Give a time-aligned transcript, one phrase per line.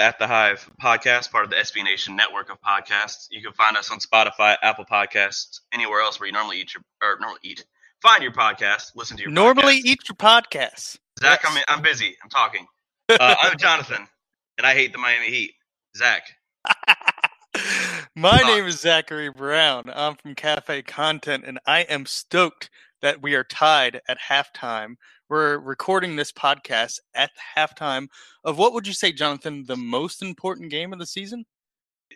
[0.00, 3.26] the At the Hive podcast, part of the SB Nation network of podcasts.
[3.30, 6.82] You can find us on Spotify, Apple Podcasts, anywhere else where you normally eat your
[7.02, 7.66] or normally eat.
[8.00, 9.84] Find your podcast, listen to your Normally podcast.
[9.84, 10.96] eat your podcasts.
[11.20, 11.64] Zach, Yes.
[11.68, 12.16] I'm I'm busy.
[12.22, 12.66] I'm talking.
[13.10, 14.08] Uh, I'm Jonathan,
[14.56, 15.52] and I hate the Miami Heat.
[15.96, 16.22] Zach.
[18.16, 19.90] My name is Zachary Brown.
[19.94, 22.70] I'm from Cafe Content, and I am stoked
[23.02, 24.94] that we are tied at halftime.
[25.30, 28.08] We're recording this podcast at halftime
[28.42, 31.44] of what would you say, Jonathan, the most important game of the season?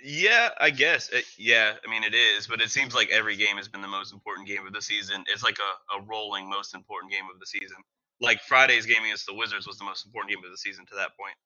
[0.03, 1.11] Yeah, I guess.
[1.11, 3.87] It, yeah, I mean it is, but it seems like every game has been the
[3.87, 5.23] most important game of the season.
[5.33, 7.77] It's like a, a rolling most important game of the season.
[8.21, 10.97] Like Friday's game against the Wizards was the most important game of the season to
[10.97, 11.37] that point.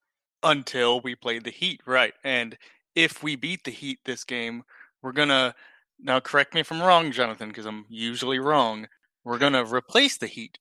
[0.42, 2.14] Until we played the Heat, right?
[2.24, 2.56] And
[2.94, 4.62] if we beat the Heat this game,
[5.02, 5.54] we're gonna
[6.00, 8.88] now correct me if I'm wrong, Jonathan, because I'm usually wrong.
[9.22, 10.58] We're gonna replace the Heat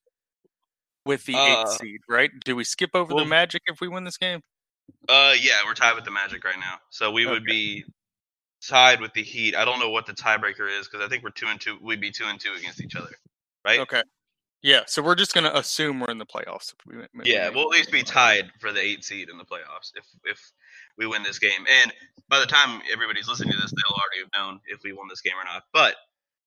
[1.08, 2.32] with the Uh, eighth seed, right?
[2.46, 4.42] Do we skip over well- the Magic if we win this game?
[5.10, 7.84] Uh, yeah, we're tied with the Magic right now, so we would be
[8.66, 9.56] tied with the Heat.
[9.56, 11.78] I don't know what the tiebreaker is because I think we're two and two.
[11.82, 13.12] We'd be two and two against each other,
[13.66, 13.80] right?
[13.82, 14.04] Okay.
[14.64, 16.74] Yeah, so we're just gonna assume we're in the playoffs.
[16.74, 19.92] If we, Yeah, we'll at least be tied for the eight seed in the playoffs
[19.96, 20.52] if if
[20.98, 21.66] we win this game.
[21.70, 21.94] And
[22.28, 25.22] by the time everybody's listening to this, they'll already have known if we won this
[25.22, 25.64] game or not.
[25.74, 25.96] But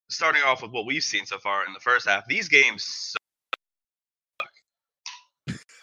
[0.09, 3.15] starting off with what we've seen so far in the first half, these games.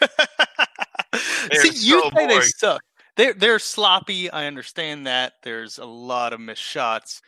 [1.53, 2.81] See, you so say they suck.
[3.15, 4.29] They're they're sloppy.
[4.29, 5.33] I understand that.
[5.43, 7.21] There's a lot of missed shots,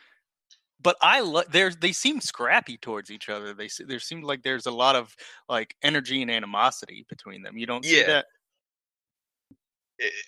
[0.80, 3.54] but I lo- there's they seem scrappy towards each other.
[3.54, 5.14] They there seems like there's a lot of
[5.48, 7.56] like energy and animosity between them.
[7.56, 8.26] You don't see that.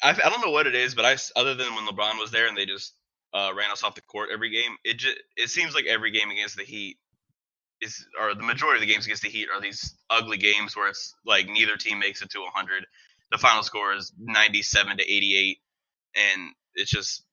[0.02, 2.46] I, I don't know what it is, but I other than when LeBron was there
[2.46, 2.94] and they just
[3.32, 6.30] uh, ran us off the court every game, it just it seems like every game
[6.30, 6.98] against the Heat
[7.82, 10.88] is or the majority of the games against the Heat are these ugly games where
[10.88, 12.86] it's like neither team makes it to 100.
[13.30, 15.58] The final score is 97 to 88,
[16.16, 17.24] and it's just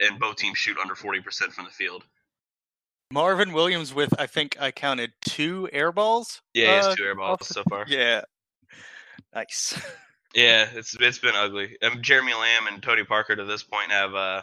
[0.00, 2.04] and both teams shoot under 40 percent from the field.
[3.10, 6.40] Marvin Williams with I think I counted two air balls.
[6.54, 7.84] Yeah, uh, two air balls so far.
[7.88, 8.22] Yeah,
[9.34, 9.78] nice.
[10.34, 11.78] Yeah, it's it's been ugly.
[11.82, 14.42] Um, Jeremy Lamb and Tony Parker to this point have uh,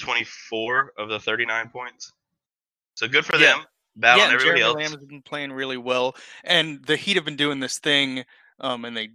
[0.00, 2.12] 24 of the 39 points.
[2.94, 3.56] So good for Yeah.
[3.56, 3.64] them.
[3.98, 4.90] Battling yeah, and everybody Jeremy else.
[4.92, 6.14] Lamb has been playing really well,
[6.44, 8.24] and the Heat have been doing this thing,
[8.60, 9.10] um, and they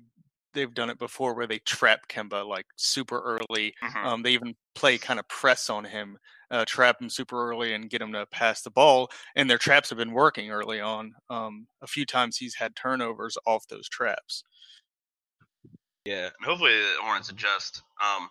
[0.54, 3.74] they've done it before where they trap Kemba like super early.
[3.84, 4.06] Mhm.
[4.06, 6.18] Um, they even play kind of press on him,
[6.52, 9.10] uh, trap him super early, and get him to pass the ball.
[9.36, 11.14] And their traps have been working early on.
[11.30, 14.44] Um, a few times he's had turnovers off those traps.
[16.06, 17.82] Yeah, and hopefully the Hornets adjust.
[18.04, 18.30] Um,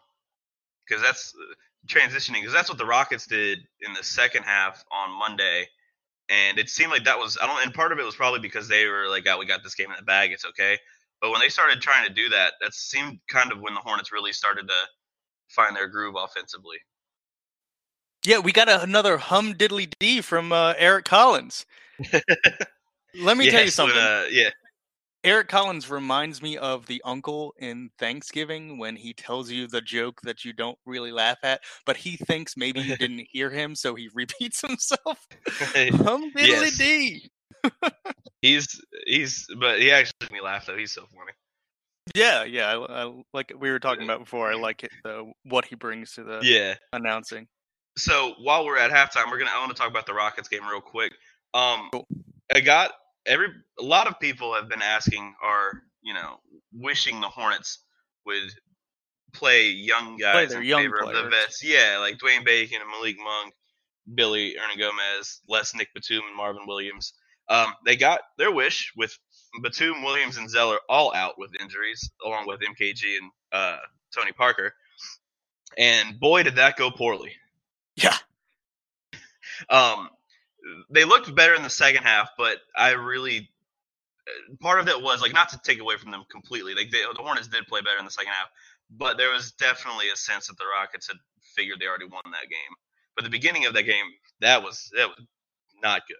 [0.86, 1.54] because that's uh,
[1.88, 2.34] transitioning.
[2.34, 5.68] Because that's what the Rockets did in the second half on Monday,
[6.32, 7.62] and it seemed like that was I don't.
[7.62, 9.90] And part of it was probably because they were like, "Oh, we got this game
[9.90, 10.32] in the bag.
[10.32, 10.78] It's okay."
[11.20, 14.10] But when they started trying to do that, that seemed kind of when the Hornets
[14.10, 14.74] really started to
[15.48, 16.78] find their groove offensively.
[18.24, 21.66] Yeah, we got a, another hum diddly d from uh, Eric Collins.
[23.14, 23.98] Let me tell you Yes, when, something.
[23.98, 24.50] uh, yeah,
[25.24, 30.20] Eric Collins reminds me of the uncle in Thanksgiving when he tells you the joke
[30.22, 33.94] that you don't really laugh at, but he thinks maybe you didn't hear him, so
[33.94, 35.26] he repeats himself.
[35.76, 36.76] Hum Yes.
[36.78, 37.30] dee.
[38.40, 38.66] he's
[39.06, 40.76] he's but he actually made me laugh though.
[40.76, 41.32] He's so funny.
[42.16, 42.66] Yeah, yeah.
[42.76, 44.50] I, I like we were talking about before.
[44.50, 46.74] I like it though what he brings to the Yeah.
[46.92, 47.46] announcing.
[47.96, 50.66] So while we're at halftime, we're gonna I want to talk about the Rockets game
[50.68, 51.12] real quick.
[51.54, 52.06] Um, Cool.
[52.52, 52.90] I got
[53.26, 53.48] every
[53.78, 56.40] a lot of people have been asking are you know
[56.72, 57.78] wishing the Hornets
[58.26, 58.52] would
[59.32, 61.30] play young guys their in young favor of the players.
[61.30, 61.64] vets.
[61.64, 63.54] Yeah, like Dwayne Bacon and Malik Monk,
[64.14, 67.14] Billy Hernangomez, Les Nick Batum and Marvin Williams.
[67.48, 69.16] Um, they got their wish with
[69.62, 73.78] Batum, Williams, and Zeller all out with injuries, along with MKG and uh,
[74.14, 74.74] Tony Parker.
[75.76, 77.32] And boy, did that go poorly.
[77.96, 78.16] Yeah.
[79.68, 80.08] Um,
[80.90, 83.50] they looked better in the second half, but I really
[84.60, 86.74] part of it was like not to take away from them completely.
[86.74, 88.48] Like they, the Hornets did play better in the second half,
[88.90, 91.16] but there was definitely a sense that the Rockets had
[91.56, 92.74] figured they already won that game.
[93.16, 94.06] But the beginning of that game,
[94.40, 95.26] that was that was
[95.82, 96.16] not good.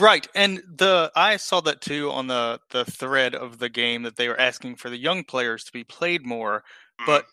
[0.00, 4.16] Right, and the I saw that too on the the thread of the game that
[4.16, 6.64] they were asking for the young players to be played more.
[7.00, 7.06] Mhm.
[7.06, 7.26] But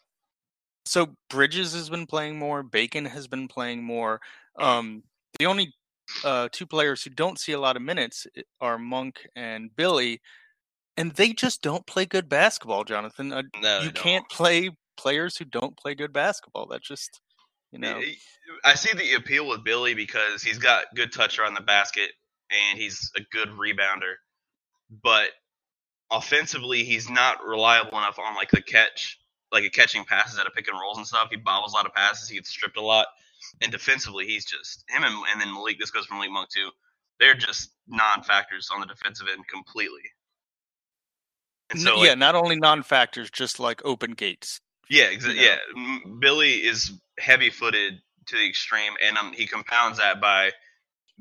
[0.85, 4.19] so Bridges has been playing more, Bacon has been playing more.
[4.59, 5.03] Um,
[5.41, 5.73] the only
[6.23, 8.27] uh, two players who don't see a lot of minutes
[8.59, 10.21] are Monk and Billy,
[10.97, 12.83] and they just don't play good basketball.
[12.83, 16.67] Jonathan, uh, no, you can't play players who don't play good basketball.
[16.67, 17.19] That's just
[17.71, 17.97] you know.
[17.97, 18.15] I-
[18.65, 22.11] I see the appeal with Billy because he's got good touch around the basket
[22.51, 24.15] and he's a good rebounder.
[25.01, 25.29] But
[26.11, 29.17] offensively, he's not reliable enough on like the catch,
[29.53, 31.29] like a catching passes out of pick and rolls and stuff.
[31.31, 32.27] He bobbles a lot of passes.
[32.29, 33.07] He gets stripped a lot.
[33.61, 35.79] And defensively, he's just him and, and then Malik.
[35.79, 36.69] This goes from Malik Monk too.
[37.19, 40.01] They're just non-factors on the defensive end completely.
[41.69, 44.59] And so, like, yeah, not only non-factors, just like open gates.
[44.89, 45.57] Yeah, exa- you know?
[45.75, 45.97] yeah.
[46.19, 50.51] Billy is heavy-footed to the extreme, and um, he compounds that by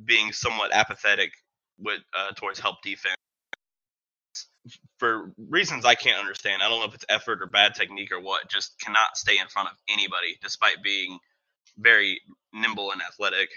[0.03, 1.33] being somewhat apathetic
[1.79, 3.17] with uh, towards help defense
[4.99, 6.63] for reasons I can't understand.
[6.63, 8.49] I don't know if it's effort or bad technique or what.
[8.51, 11.19] Just cannot stay in front of anybody, despite being
[11.81, 12.21] very
[12.53, 13.51] nimble and athletic.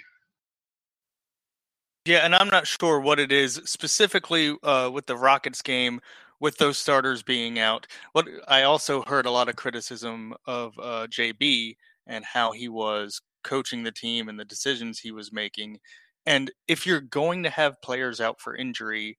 [2.05, 6.01] Yeah, and I'm not sure what it is specifically uh, with the Rockets game,
[6.39, 7.87] with those starters being out.
[8.11, 13.21] What I also heard a lot of criticism of uh, JB and how he was
[13.43, 15.79] coaching the team and the decisions he was making.
[16.25, 19.17] And if you're going to have players out for injury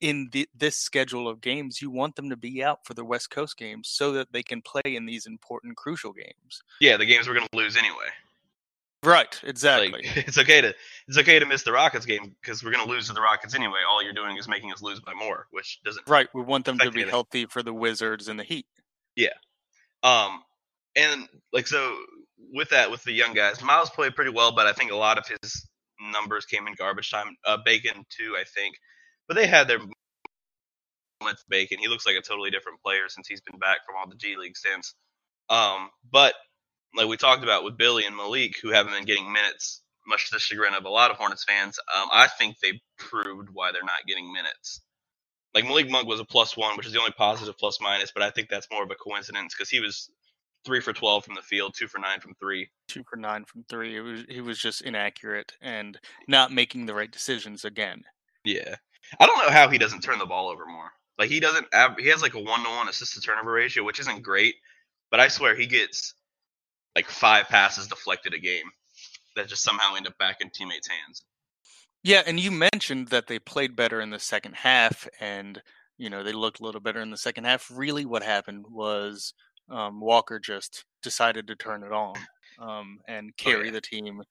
[0.00, 3.30] in the, this schedule of games, you want them to be out for the West
[3.30, 6.62] Coast games so that they can play in these important, crucial games.
[6.80, 8.10] Yeah, the games we're going to lose anyway.
[9.04, 9.92] Right, exactly.
[9.92, 10.74] Like, it's okay to
[11.06, 13.54] it's okay to miss the Rockets game because we're going to lose to the Rockets
[13.54, 13.80] anyway.
[13.88, 16.08] All you're doing is making us lose by more, which doesn't.
[16.08, 17.10] Right, we want them to be anything.
[17.10, 18.66] healthy for the Wizards and the Heat.
[19.14, 19.34] Yeah,
[20.02, 20.42] um,
[20.96, 21.96] and like so
[22.52, 25.18] with that with the young guys, Miles played pretty well, but I think a lot
[25.18, 25.68] of his
[26.12, 27.36] numbers came in garbage time.
[27.44, 28.76] Uh, Bacon too, I think,
[29.28, 29.80] but they had their
[31.20, 31.44] moments.
[31.48, 34.16] Bacon, he looks like a totally different player since he's been back from all the
[34.16, 34.94] G League since.
[35.50, 36.34] Um, but
[36.96, 40.36] like we talked about with Billy and Malik, who haven't been getting minutes, much to
[40.36, 41.78] the chagrin of a lot of Hornets fans.
[41.96, 44.80] Um, I think they proved why they're not getting minutes.
[45.54, 48.22] Like Malik Monk was a plus one, which is the only positive plus minus, but
[48.22, 50.10] I think that's more of a coincidence because he was
[50.66, 52.68] three for twelve from the field, two for nine from three.
[52.88, 53.96] Two for nine from three.
[53.96, 58.02] It was he was just inaccurate and not making the right decisions again.
[58.44, 58.74] Yeah,
[59.20, 60.90] I don't know how he doesn't turn the ball over more.
[61.18, 61.66] Like he doesn't.
[61.72, 64.56] Have, he has like a one to one assist to turnover ratio, which isn't great,
[65.10, 66.14] but I swear he gets
[66.94, 68.70] like five passes deflected a game
[69.36, 71.22] that just somehow end up back in teammates' hands.
[72.02, 75.60] Yeah, and you mentioned that they played better in the second half, and
[75.96, 77.70] you know they looked a little better in the second half.
[77.72, 79.32] Really, what happened was
[79.70, 82.14] um, Walker just decided to turn it on
[82.60, 83.70] um, and oh, carry oh, yeah.
[83.70, 84.22] the team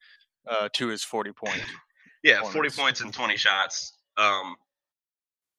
[0.48, 1.64] uh, to his forty point.
[2.24, 3.94] yeah, forty points and twenty shots.
[4.18, 4.56] Um,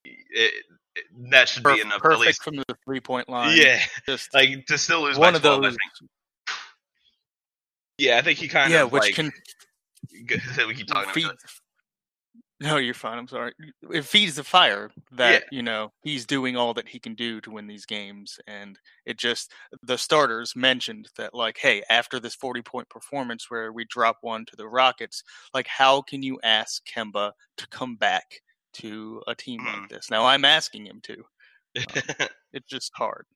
[0.04, 0.52] it,
[0.94, 2.00] it, that should be enough.
[2.00, 2.42] Perfect at least.
[2.44, 3.56] from the three point line.
[3.56, 5.76] Yeah, just like to still lose one of 12, those.
[7.98, 9.32] Yeah, I think he kind of yeah, of which like, can
[10.66, 11.30] we keep talking feed,
[12.60, 13.18] No, you're fine.
[13.18, 13.52] I'm sorry.
[13.90, 15.56] It feeds the fire that yeah.
[15.56, 19.18] you know he's doing all that he can do to win these games, and it
[19.18, 19.52] just
[19.82, 24.44] the starters mentioned that like, hey, after this 40 point performance where we drop one
[24.46, 28.40] to the Rockets, like, how can you ask Kemba to come back
[28.74, 29.80] to a team mm.
[29.80, 30.10] like this?
[30.10, 31.14] Now I'm asking him to.
[31.76, 33.26] Um, it's just hard.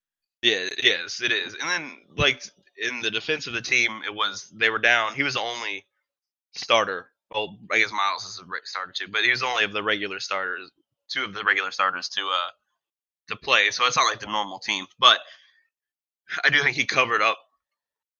[0.42, 1.54] Yeah, yes, it is.
[1.54, 2.42] And then like
[2.82, 5.14] in the defense of the team, it was they were down.
[5.14, 5.86] He was the only
[6.54, 7.10] starter.
[7.34, 10.20] Well, I guess Miles is a starter too, but he was only of the regular
[10.20, 10.70] starters,
[11.10, 12.50] two of the regular starters to uh
[13.30, 13.70] to play.
[13.70, 15.18] So it's not like the normal team, but
[16.44, 17.38] I do think he covered up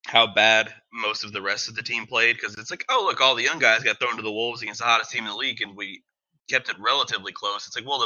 [0.07, 3.21] how bad most of the rest of the team played because it's like, oh look,
[3.21, 5.37] all the young guys got thrown to the wolves against the hottest team in the
[5.37, 6.03] league, and we
[6.51, 7.67] kept it relatively close.
[7.67, 8.01] It's like, well,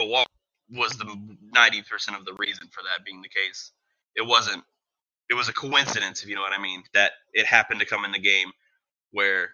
[0.00, 0.26] the
[0.70, 1.06] was the
[1.52, 3.72] ninety percent of the reason for that being the case.
[4.16, 4.64] It wasn't
[5.30, 8.04] it was a coincidence, if you know what I mean, that it happened to come
[8.04, 8.50] in the game
[9.12, 9.50] where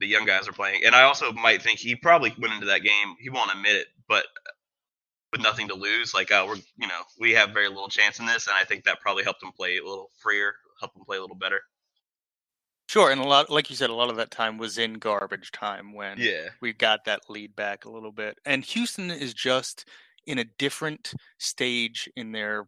[0.00, 0.82] the young guys are playing.
[0.84, 3.16] And I also might think he probably went into that game.
[3.18, 4.24] He won't admit it, but
[5.32, 8.26] with nothing to lose, like uh, we're you know we have very little chance in
[8.26, 11.18] this, and I think that probably helped him play a little freer, helped him play
[11.18, 11.60] a little better.
[12.88, 15.52] Sure, and a lot, like you said, a lot of that time was in garbage
[15.52, 16.48] time when yeah.
[16.62, 18.38] we got that lead back a little bit.
[18.46, 19.86] And Houston is just
[20.26, 22.66] in a different stage in their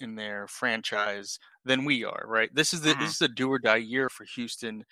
[0.00, 2.50] in their franchise than we are, right?
[2.54, 3.02] This is the mm-hmm.
[3.02, 4.84] this is a do or die year for Houston.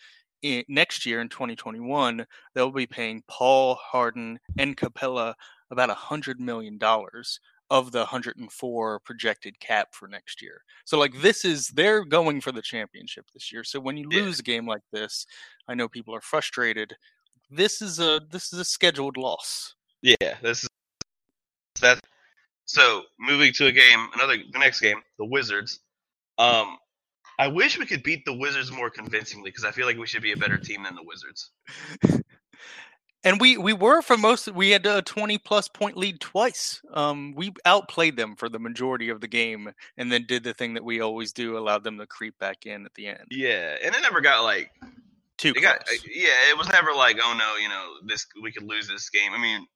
[0.43, 5.35] In, next year in 2021, they'll be paying Paul Harden and Capela
[5.71, 10.63] about a hundred million dollars of the 104 projected cap for next year.
[10.85, 13.65] So like this is they're going for the championship this year.
[13.65, 14.23] So when you yeah.
[14.23, 15.27] lose a game like this,
[15.69, 16.95] I know people are frustrated.
[17.51, 19.75] This is a this is a scheduled loss.
[20.03, 20.69] Yeah, this is
[21.81, 22.01] that
[22.65, 25.81] so moving to a game, another the next game, the Wizards.
[26.39, 26.79] Um,
[27.39, 30.23] I wish we could beat the Wizards more convincingly because I feel like we should
[30.23, 31.51] be a better team than the Wizards.
[33.25, 34.49] and we we were for most.
[34.49, 36.81] We had a twenty plus point lead twice.
[36.93, 40.75] Um, we outplayed them for the majority of the game, and then did the thing
[40.75, 43.27] that we always do, allowed them to creep back in at the end.
[43.31, 44.71] Yeah, and it never got like
[45.37, 45.53] too.
[45.55, 49.11] Got, yeah, it was never like, oh no, you know, this we could lose this
[49.11, 49.33] game.
[49.33, 49.67] I mean,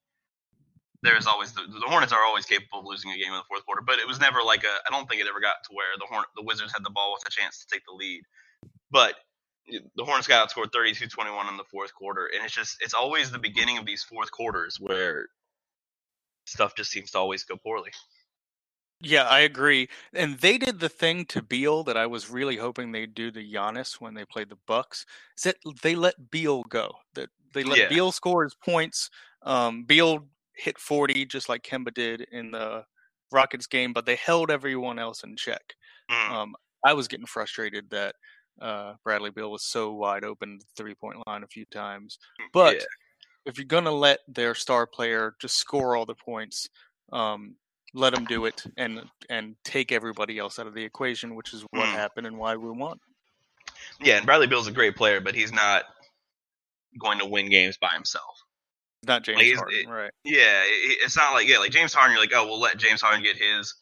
[1.03, 3.65] there's always the, the Hornets are always capable of losing a game in the fourth
[3.65, 4.75] quarter, but it was never like a.
[4.87, 7.13] I don't think it ever got to where the Horn the Wizards had the ball
[7.13, 8.23] with a chance to take the lead,
[8.91, 9.17] but
[9.67, 13.39] the Hornets got outscored 32-21 in the fourth quarter, and it's just it's always the
[13.39, 15.27] beginning of these fourth quarters where
[16.45, 17.91] stuff just seems to always go poorly.
[19.01, 19.89] Yeah, I agree.
[20.13, 23.43] And they did the thing to Beal that I was really hoping they'd do to
[23.43, 25.05] Giannis when they played the Bucks.
[25.37, 26.93] Is that they let Beal go.
[27.15, 27.89] That they let Yeah.
[27.89, 29.11] Beal score his points.
[29.43, 32.85] Um, Beal hit 40 just like Kemba did in the
[33.31, 35.63] Rockets game, but they held everyone else in check.
[36.11, 36.31] Mm.
[36.31, 36.55] Um,
[36.85, 38.15] I was getting frustrated that
[38.61, 42.19] uh, Bradley Beal was so wide open the three point line a few times.
[42.53, 42.83] But Yeah.
[43.47, 46.69] if you're going to let their star player just score all the points,
[47.13, 47.57] um,
[47.95, 51.63] let him do it and and take everybody else out of the equation, which is
[51.71, 51.93] what Mm.
[51.93, 52.99] happened and why we won.
[54.01, 55.85] Yeah, and Bradley Beal's a great player, but he's not
[56.99, 58.39] going to win games by himself.
[59.05, 60.11] Not James Like, Harden, it- right?
[60.25, 62.13] Yeah, it, it's not like yeah, like James Harden.
[62.15, 63.75] You're like, oh, we'll let James Harden get his,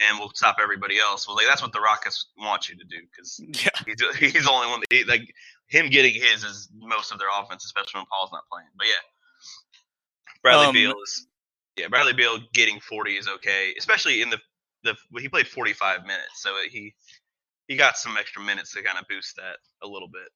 [0.00, 1.26] and we'll stop everybody else.
[1.26, 4.50] Well, like that's what the Rockets want you to do because Yeah, he's he's the
[4.50, 4.80] only one.
[4.80, 5.22] That, he, like
[5.68, 8.68] him getting his is most of their offense, especially when Paul's not playing.
[8.76, 9.02] But yeah,
[10.42, 11.26] Bradley Um, Beal is
[11.76, 14.38] yeah, Bradley Beal getting 40 is okay, especially in the
[14.84, 16.94] the he played 45 minutes, so he
[17.66, 20.28] he got some extra minutes to kind of boost that a little bit.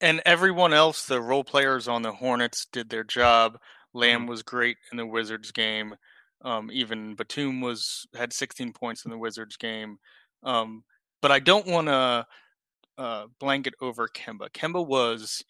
[0.00, 3.58] And everyone else, the role players on the Hornets did their job.
[3.92, 4.26] Lamb Mhm.
[4.26, 5.94] was great in the Wizards game.
[6.42, 9.98] Um, even Batum was had 16 points in the Wizards game.
[10.42, 10.84] Um,
[11.22, 12.26] but I don't want to
[12.98, 14.50] uh, blanket over Kemba.
[14.50, 15.42] Kemba was.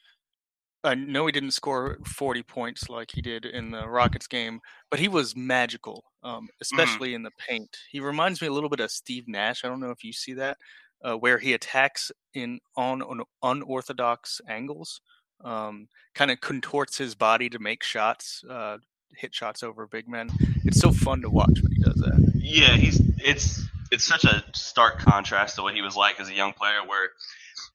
[0.83, 4.99] I know he didn't score 40 points like he did in the Rockets game, but
[4.99, 7.77] he was magical, um, especially in the paint.
[7.91, 9.63] He reminds me a little bit of Steve Nash.
[9.65, 10.57] I don't know if you see that,
[11.03, 15.01] uh, where he attacks in on, on unorthodox angles,
[15.45, 18.79] um, kind of contorts his body to make shots, uh,
[19.17, 20.31] hit shots over big men.
[20.65, 22.33] It's so fun to watch when he does that.
[22.35, 26.35] Yeah, he's it's it's such a stark contrast to what he was like as a
[26.35, 27.11] young player, where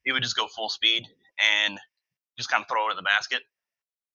[0.04, 1.08] he would just go full speed
[1.64, 1.80] and
[2.38, 3.42] just kind of throw it in the basket.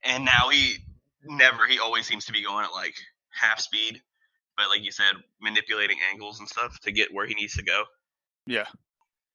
[0.02, 0.76] And now he
[1.25, 2.95] never he always seems to be going at like
[3.31, 4.00] half speed,
[4.57, 7.85] but like you said, manipulating angles and stuff to get where he needs to go.
[8.47, 8.67] Yeah.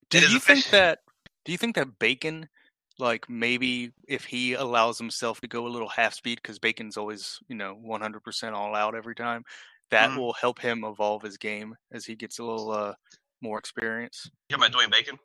[0.09, 1.00] Do you think that?
[1.45, 2.50] Do you think that Bacon,
[2.97, 7.39] like maybe if he allows himself to go a little half speed, because Bacon's always
[7.47, 9.43] you know 100% all out every time,
[9.91, 10.17] that Mhm.
[10.17, 12.93] will help him evolve his game as he gets a little uh,
[13.41, 14.29] more experience.
[14.50, 15.19] You talking about Dwayne Bacon?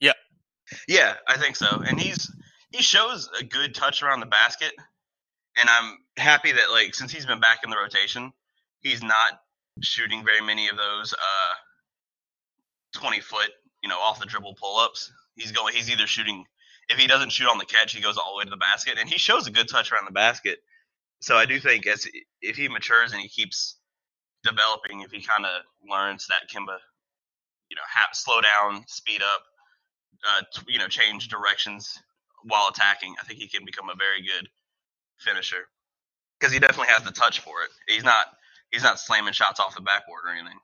[0.00, 0.12] Yeah.
[0.86, 1.82] Yeah, I think so.
[1.86, 2.30] And he's
[2.70, 4.74] he shows a good touch around the basket,
[5.56, 8.32] and I'm happy that like since he's been back in the rotation,
[8.80, 9.40] he's not
[9.82, 11.54] shooting very many of those uh
[12.92, 13.50] 20 foot,
[13.82, 15.12] you know, off the dribble pull ups.
[15.36, 15.74] He's going.
[15.74, 16.44] He's either shooting.
[16.88, 18.94] If he doesn't shoot on the catch, he goes all the way to the basket,
[18.98, 20.58] and he shows a good touch around the basket.
[21.20, 22.06] So I do think as
[22.42, 23.76] if he matures and he keeps
[24.44, 26.78] developing, if he kind of learns that Kemba,
[27.70, 29.42] you know, ha- slow down, speed up,
[30.28, 31.98] uh, you know, change directions
[32.44, 34.48] while attacking, I think he can become a very good
[35.18, 35.68] finisher
[36.38, 37.70] because he definitely has the touch for it.
[37.92, 38.26] He's not
[38.70, 40.58] he's not slamming shots off the backboard or anything.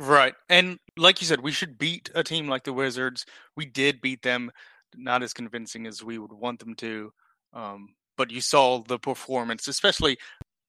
[0.00, 0.34] Right.
[0.48, 3.26] And like you said, we should beat a team like the Wizards.
[3.54, 4.50] We did beat them,
[4.96, 7.12] not as convincing as we would want them to.
[7.52, 10.16] Um, but you saw the performance, especially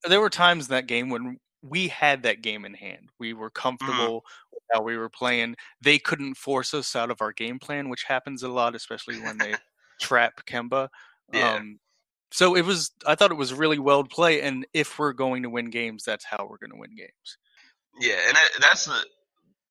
[0.04, 3.08] there were times in that game when we had that game in hand.
[3.18, 5.56] We were comfortable with how we were playing.
[5.80, 9.38] They couldn't force us out of our game plan, which happens a lot, especially when
[9.38, 9.54] they
[10.00, 10.88] trap Kemba.
[11.32, 11.54] Yeah.
[11.54, 11.78] Um,
[12.30, 15.50] so it was I thought it was really well played, and if we're going to
[15.50, 17.38] win games, that's how we're going to win games.
[18.00, 19.04] Yeah, and that, that's the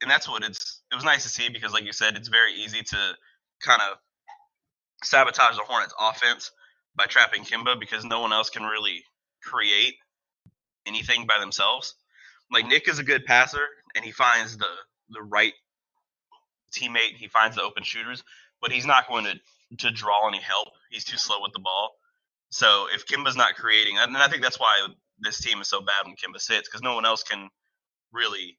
[0.01, 0.81] and that's what it's.
[0.91, 2.97] It was nice to see because, like you said, it's very easy to
[3.63, 3.97] kind of
[5.03, 6.51] sabotage the Hornets' offense
[6.95, 9.03] by trapping Kemba because no one else can really
[9.43, 9.95] create
[10.87, 11.95] anything by themselves.
[12.51, 13.65] Like Nick is a good passer
[13.95, 14.67] and he finds the
[15.09, 15.53] the right
[16.73, 17.15] teammate.
[17.17, 18.23] He finds the open shooters,
[18.61, 19.35] but he's not going to
[19.79, 20.69] to draw any help.
[20.89, 21.91] He's too slow with the ball.
[22.51, 24.87] So if Kemba's not creating, and I think that's why
[25.19, 27.49] this team is so bad when Kemba sits because no one else can
[28.11, 28.57] really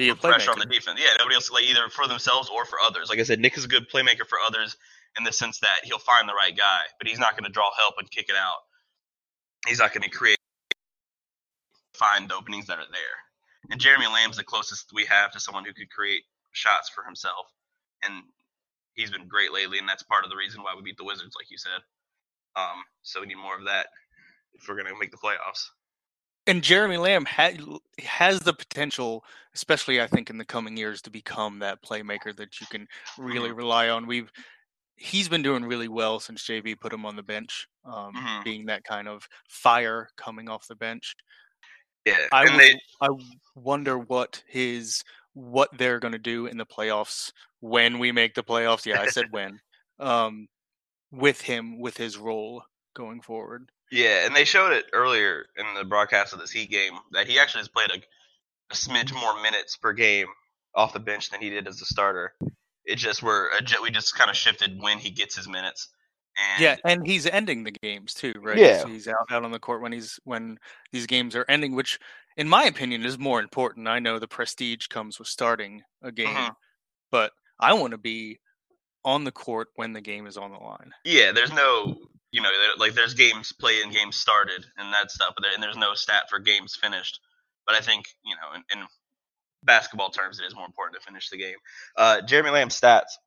[0.00, 0.98] Be a pressure on the defense.
[0.98, 3.10] Yeah, nobody else like either for themselves or for others.
[3.10, 4.78] Like I said, Nick is a good playmaker for others
[5.18, 7.68] in the sense that he'll find the right guy, but he's not going to draw
[7.78, 8.64] help and kick it out.
[9.68, 10.38] He's not going to create
[11.92, 13.16] find the openings that are there.
[13.70, 17.52] And Jeremy Lamb's the closest we have to someone who could create shots for himself,
[18.02, 18.24] and
[18.94, 21.36] he's been great lately, and that's part of the reason why we beat the Wizards,
[21.38, 21.84] like you said.
[22.56, 23.88] Um, so we need more of that
[24.54, 25.68] if we're going to make the playoffs.
[26.46, 27.56] And Jeremy Lamb ha-
[28.00, 32.60] has the potential, especially I think in the coming years, to become that playmaker that
[32.60, 32.86] you can
[33.18, 34.06] really rely on.
[34.06, 34.30] We've
[34.96, 38.44] he's been doing really well since JB put him on the bench, um, Mhm.
[38.44, 41.14] being that kind of fire coming off the bench.
[42.04, 43.08] Yeah, I they I
[43.54, 48.42] wonder what his what they're going to do in the playoffs when we make the
[48.42, 48.86] playoffs.
[48.86, 49.60] Yeah, I said when.
[49.98, 50.48] Um,
[51.10, 53.70] with him with his role going forward.
[53.90, 57.38] yeah, and they showed it earlier in the broadcast of this Heat game that he
[57.38, 57.96] actually has played a,
[58.70, 60.26] a smidge more minutes per game
[60.74, 62.34] off the bench than he did as a starter.
[62.84, 63.48] It just we're
[63.82, 65.88] we just kind of shifted when he gets his minutes.
[66.54, 68.58] And Yeah, and he's ending the games too, right?
[68.58, 68.82] Yeah.
[68.82, 70.58] So he's out, out on the court when he's when
[70.92, 71.98] these games are ending, which
[72.36, 73.88] in my opinion is more important.
[73.88, 76.54] I know the prestige comes with starting a game, Mhm.
[77.10, 78.38] but I want to be
[79.04, 80.92] on the court when the game is on the line.
[81.04, 81.98] Yeah, there's no,
[82.32, 85.62] you know, like there's games played and games started and that stuff, but there, and
[85.62, 87.20] there's no stat for games finished.
[87.66, 88.86] But I think, you know, in, in
[89.62, 91.56] basketball terms, it is more important to finish the game.
[91.96, 93.18] Uh, Jeremy Lamb's stats.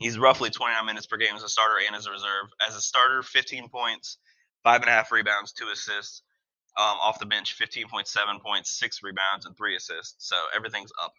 [0.00, 2.46] He's roughly 29 minutes per game as a starter and as a reserve.
[2.66, 4.16] As a starter, 15 points,
[4.62, 6.22] five and a half rebounds, two assists.
[6.76, 10.16] Um, off the bench, 15.7 points, six rebounds, and three assists.
[10.18, 11.12] So everything's up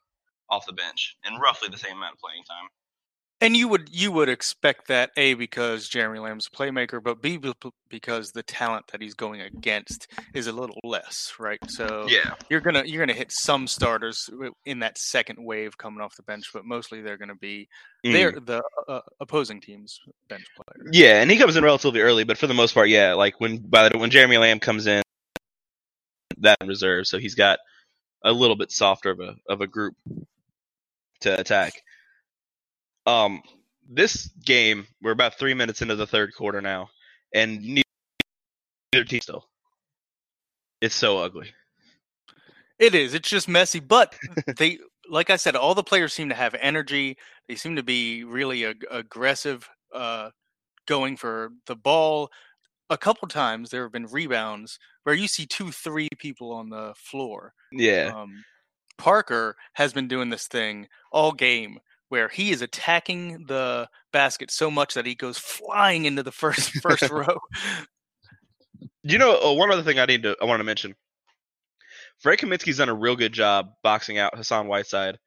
[0.50, 2.68] off the bench in roughly the same amount of playing time.
[3.42, 7.38] And you would you would expect that a because Jeremy Lamb's a playmaker, but b
[7.90, 11.60] because the talent that he's going against is a little less, right?
[11.68, 12.34] So Yeah.
[12.50, 14.30] you're gonna you're gonna hit some starters
[14.66, 17.68] in that second wave coming off the bench, but mostly they're gonna be
[18.04, 20.00] they're the uh, opposing team's
[20.30, 20.90] bench players.
[20.94, 23.58] Yeah, and he comes in relatively early, but for the most part, yeah, like when
[23.58, 25.02] by the when Jeremy Lamb comes in,
[26.38, 27.60] that in reserve, so he's got
[28.24, 29.96] a little bit softer of a of a group
[31.22, 31.74] to attack.
[33.06, 33.42] Um,
[33.90, 36.90] this game, we're about three minutes into the third quarter now,
[37.34, 39.46] and neither, team still.
[40.82, 41.54] It's so ugly.
[42.80, 43.14] It is.
[43.14, 44.16] It's just messy, but
[44.58, 47.18] they, like I said, all the players seem to have energy.
[47.48, 50.32] They seem to be really ag- aggressive, uh,
[50.88, 52.30] going for the ball.
[52.90, 56.94] A couple times there have been rebounds where you see two, three people on the
[56.96, 57.54] floor.
[57.72, 58.44] Yeah, Um,
[58.98, 64.70] Parker has been doing this thing all game where he is attacking the basket so
[64.70, 67.40] much that he goes flying into the first first row.
[69.04, 70.96] you know, uh, one other thing I need to I want to mention.
[72.20, 75.20] Frank Kaminsky's done a real good job boxing out Hassan Whiteside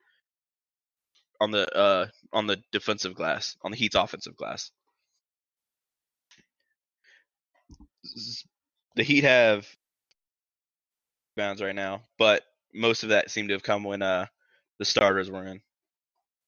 [1.41, 4.71] on the uh on the defensive glass, on the Heat's offensive glass.
[8.97, 9.67] The Heat have
[11.37, 12.43] bounds right now, but
[12.75, 14.27] most of that seemed to have come when uh
[14.79, 15.61] the starters were in.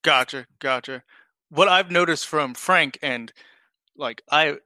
[0.02, 1.02] Gotcha, gotcha.
[1.50, 3.32] What I've noticed from Frank and
[3.96, 4.56] like I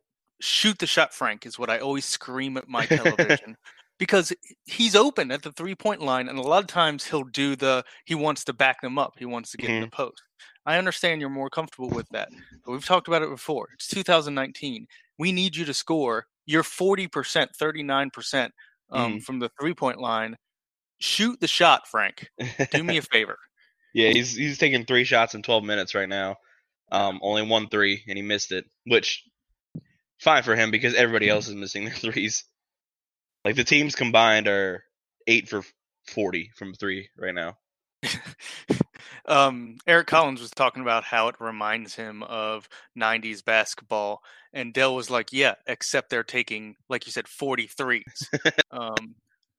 [0.40, 3.56] shoot the shot Frank is what I always scream at my television
[3.98, 4.32] because
[4.64, 7.84] he's open at the three point line and a lot of times he'll do the
[8.04, 9.14] he wants to back them up.
[9.18, 10.22] He wants to get in the post.
[10.66, 12.28] I understand you're more comfortable with that.
[12.64, 13.68] But we've talked about it before.
[13.74, 14.86] It's 2019.
[15.18, 16.26] We need you to score.
[16.46, 17.08] You're 40%,
[17.60, 18.50] 39%
[18.90, 20.36] um, from the three point line.
[21.00, 22.28] Shoot the shot, Frank.
[22.70, 23.38] Do me a favor.
[23.94, 26.36] Yeah, he's he's taking three shots in 12 minutes right now.
[26.92, 29.24] Um, only one three, and he missed it, which
[30.18, 32.44] fine for him because everybody else is missing their threes.
[33.44, 34.84] Like the teams combined are
[35.26, 35.62] eight for
[36.08, 37.56] 40 from three right now.
[39.26, 44.22] um, Eric Collins was talking about how it reminds him of 90s basketball.
[44.52, 48.02] And Dell was like, yeah, except they're taking, like you said, 43s.
[48.70, 49.14] um,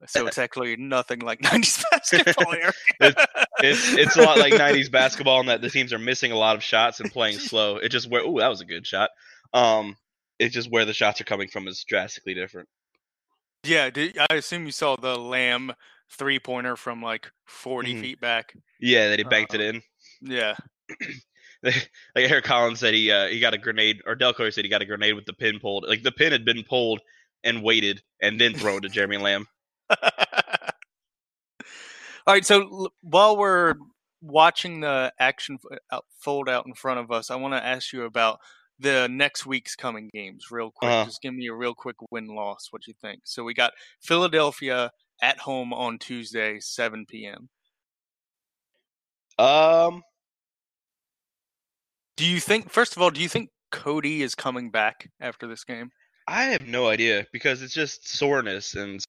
[0.07, 2.75] so it's actually nothing like 90s basketball, Eric.
[2.99, 3.25] It's
[3.67, 6.63] it's a lot like 90s basketball in that the teams are missing a lot of
[6.63, 7.77] shots and playing slow.
[7.77, 9.09] It just where oh that was a good shot.
[9.53, 9.95] Um,
[10.39, 12.67] it's just where the shots are coming from is drastically different.
[13.63, 15.71] yeah, did, I assume you saw the Lamb
[16.11, 18.01] three pointer from like 40 Mhm.
[18.01, 18.53] feet back.
[18.79, 19.81] Yeah, that he banked it in.
[20.21, 20.55] Yeah.
[21.63, 24.69] like Eric Collins said he uh, he got a grenade, or Dell Curry said he
[24.69, 25.85] got a grenade with the pin pulled.
[25.87, 27.01] Like the pin had been pulled
[27.43, 29.47] and weighted, and then thrown to Jeremy Lamb.
[32.27, 33.75] All right, so while we're
[34.21, 35.59] watching the action
[36.19, 38.39] fold out in front of us, I want to ask you about
[38.79, 40.91] the next week's coming games real quick.
[40.91, 41.05] Uh-huh.
[41.05, 42.69] Just give me a real quick win loss.
[42.71, 43.21] What you think?
[43.25, 47.49] So we got Philadelphia at home on Tuesday, 7 p.m.
[49.37, 50.01] Um,
[52.17, 55.63] Do you think, first of all, do you think Cody is coming back after this
[55.63, 55.91] game?
[56.27, 59.03] I have no idea because it's just soreness and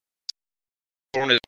[1.14, 1.38] soreness.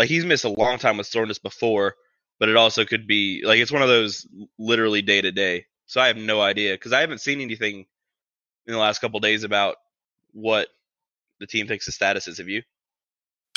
[0.00, 1.96] Like he's missed a long time with soreness before,
[2.40, 4.26] but it also could be like it's one of those
[4.58, 5.66] literally day to day.
[5.88, 7.86] So I have no idea because I haven't seen anything
[8.66, 9.76] in the last couple days about
[10.32, 10.68] what
[11.40, 12.38] the team thinks the status is.
[12.38, 12.62] Have you?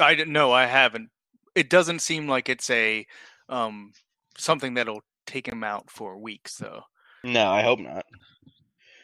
[0.02, 0.52] I didn't know.
[0.52, 1.12] I haven't.
[1.56, 3.08] It doesn't seem like it's a
[3.50, 3.94] um,
[4.38, 6.84] something that'll take him out for weeks, though.
[7.24, 8.06] No, I hope not.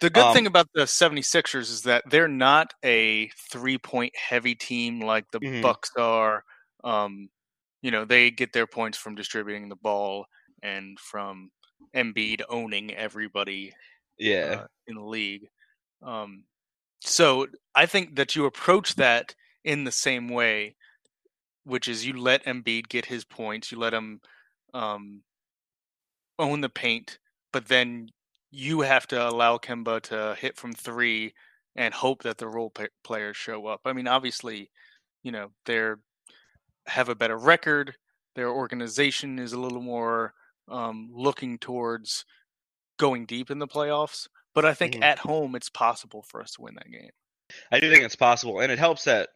[0.01, 4.55] The good Um, thing about the 76ers is that they're not a three point heavy
[4.55, 5.61] team like the Mhm.
[5.61, 6.45] Bucks are.
[6.83, 7.29] Um,
[7.81, 10.25] you know, they get their points from distributing the ball
[10.61, 11.51] and from
[11.95, 13.73] Embiid owning everybody
[14.17, 14.61] Yeah.
[14.63, 15.47] uh, in the league.
[16.01, 16.45] Um,
[17.01, 20.75] so I think that you approach that in the same way,
[21.63, 24.21] which is you let Embiid get his points, you let him
[24.73, 25.23] um,
[26.37, 27.19] own the paint,
[27.51, 28.09] but then
[28.51, 31.33] you have to allow Kemba to hit from three
[31.75, 33.81] and hope that the role players show up.
[33.85, 34.71] I mean, obviously,
[35.23, 35.99] you know they're
[36.89, 37.95] have a better record.
[38.35, 40.33] Their organization is a little more
[40.67, 42.25] um, looking towards
[42.97, 44.27] going deep in the playoffs.
[44.53, 45.03] But I think Mhm.
[45.03, 47.11] at home, it's possible for us to win that game.
[47.71, 49.29] I do think it's possible, and it helps that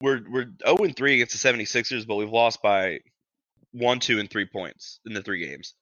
[0.00, 3.00] we're we're 0 and 3 against the 76ers, but we've lost by
[3.72, 5.74] one, two, and three points in the three games.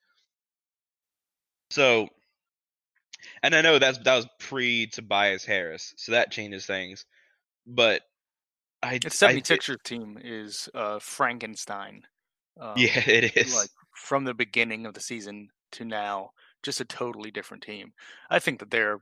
[1.70, 2.09] So,
[3.42, 7.05] and I know that's that was pre Tobias Harris, so that changes things.
[7.66, 8.03] But
[8.83, 12.03] I, The I thi- 76ers team is uh, Frankenstein.
[12.61, 13.55] Um, yeah, it is.
[13.55, 16.31] like from the beginning of the season to now,
[16.62, 17.92] just a totally different team.
[18.31, 19.01] I think that they're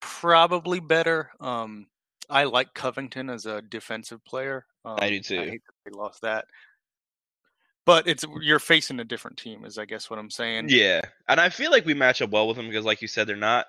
[0.00, 1.30] probably better.
[1.40, 1.86] Um,
[2.28, 4.66] I like Covington as a defensive player.
[4.84, 5.40] Um, I do too.
[5.40, 6.46] I hate that they lost that,
[7.86, 10.66] but it's you're facing a different team, is I guess what I'm saying.
[10.68, 13.26] Yeah, and I feel like we match up well with them because, like you said,
[13.26, 13.66] they're not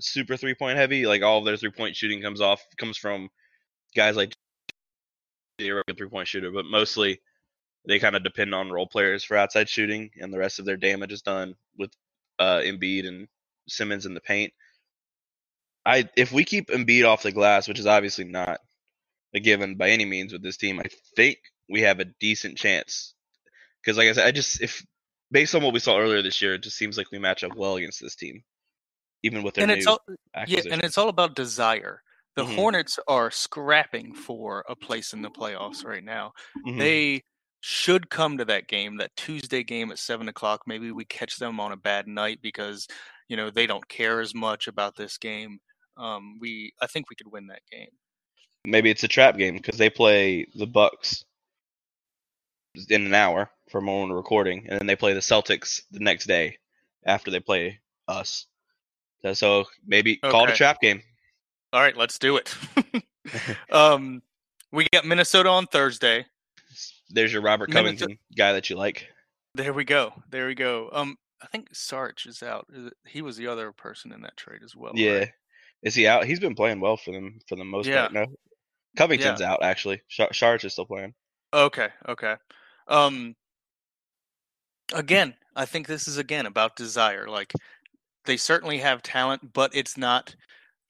[0.00, 1.06] super three point heavy.
[1.06, 3.28] Like all of their three point shooting comes off comes from
[3.94, 4.34] guys like
[5.60, 7.20] zero three point shooter, but mostly
[7.86, 10.76] they kind of depend on role players for outside shooting, and the rest of their
[10.76, 11.90] damage is done with
[12.38, 13.28] uh, Embiid and
[13.68, 14.52] Simmons in the paint.
[15.84, 18.60] I if we keep Embiid off the glass, which is obviously not
[19.34, 21.38] a given by any means with this team, I think
[21.68, 23.14] we have a decent chance.
[23.82, 24.84] Because like I said, I just if
[25.30, 27.54] based on what we saw earlier this year, it just seems like we match up
[27.54, 28.42] well against this team,
[29.22, 30.00] even with their and new it's all
[30.46, 32.02] yeah, and it's all about desire.
[32.36, 32.54] The Mhm.
[32.56, 36.32] Hornets are scrapping for a place in the playoffs right now.
[36.66, 36.78] Mhm.
[36.78, 37.22] They
[37.60, 40.62] should come to that game, that Tuesday game at seven o'clock.
[40.66, 42.86] Maybe we catch them on a bad night because
[43.28, 45.60] you know they don't care as much about this game.
[45.96, 47.90] Um, we, I think we could win that game.
[48.66, 51.24] Maybe it's a trap game because they play the Bucks
[52.90, 56.26] in an hour from when we're recording, and then they play the Celtics the next
[56.26, 56.58] day
[57.06, 58.46] after they play us.
[59.22, 61.02] So, so maybe call it a trap game.
[61.74, 62.54] All right, let's do it.
[63.72, 64.22] um,
[64.70, 66.24] we got Minnesota on Thursday.
[67.10, 69.08] There's your Robert Minnesota- Covington guy that you like.
[69.56, 70.12] There we go.
[70.30, 70.88] There we go.
[70.92, 72.68] Um, I think Saric is out.
[73.06, 74.92] He was the other person in that trade as well.
[74.92, 75.00] right?
[75.00, 75.24] yeah,
[75.82, 76.26] is he out?
[76.26, 78.02] He's been playing well for them for the most Yeah.
[78.02, 78.12] part.
[78.12, 78.26] No,
[78.96, 80.00] Covington's out actually.
[80.08, 81.12] Saric is still playing.
[81.52, 82.36] Okay, okay.
[82.86, 83.34] Um
[84.92, 87.28] again, I think this is again about desire.
[87.28, 87.52] Like
[88.26, 90.34] they certainly have talent, but it's not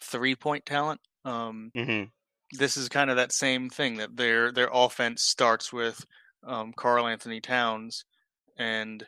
[0.04, 1.00] three-point talent.
[1.24, 2.04] Um hmm
[2.52, 6.04] this is kind of that same thing that their their offense starts with
[6.46, 8.04] um Karl Anthony Towns
[8.58, 9.06] and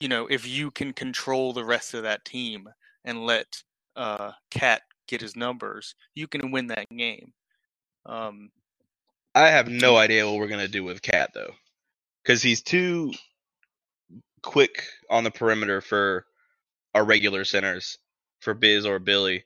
[0.00, 2.68] you know, if you can control the rest of that team
[3.04, 3.62] and let
[3.96, 7.32] uh Cat get his numbers, you can win that game.
[8.06, 8.50] Um
[9.34, 11.52] I have no idea what we're gonna do with Cat though,
[12.22, 13.12] because he's too
[14.42, 16.26] quick on the perimeter for
[16.94, 17.98] our regular centers,
[18.40, 19.44] for Biz or Billy,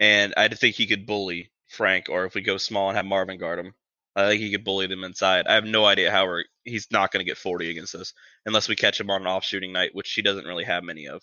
[0.00, 2.08] and I think he could bully Frank.
[2.08, 3.74] Or if we go small and have Marvin guard him,
[4.16, 5.46] I think he could bully them inside.
[5.46, 6.44] I have no idea how we're.
[6.64, 8.12] He's not gonna get forty against us
[8.46, 11.08] unless we catch him on an off shooting night, which he doesn't really have many
[11.08, 11.22] of.